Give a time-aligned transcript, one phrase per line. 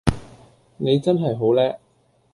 [0.77, 1.77] 你真係好叻!